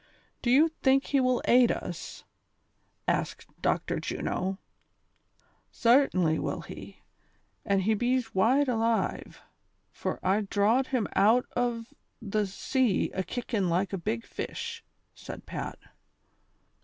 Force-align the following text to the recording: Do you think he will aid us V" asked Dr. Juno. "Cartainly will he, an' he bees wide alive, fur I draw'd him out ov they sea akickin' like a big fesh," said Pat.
Do 0.41 0.49
you 0.49 0.69
think 0.81 1.05
he 1.05 1.19
will 1.19 1.43
aid 1.45 1.71
us 1.71 2.21
V" 2.21 2.23
asked 3.07 3.45
Dr. 3.61 3.99
Juno. 3.99 4.57
"Cartainly 5.79 6.39
will 6.39 6.61
he, 6.61 7.03
an' 7.65 7.81
he 7.81 7.93
bees 7.93 8.33
wide 8.33 8.67
alive, 8.67 9.43
fur 9.91 10.17
I 10.23 10.41
draw'd 10.41 10.87
him 10.87 11.07
out 11.15 11.45
ov 11.55 11.93
they 12.19 12.45
sea 12.47 13.11
akickin' 13.13 13.69
like 13.69 13.93
a 13.93 13.97
big 13.99 14.25
fesh," 14.25 14.83
said 15.13 15.45
Pat. 15.45 15.77